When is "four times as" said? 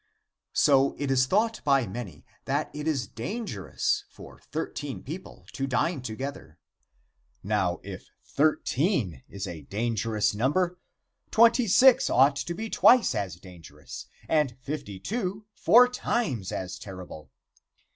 15.53-16.79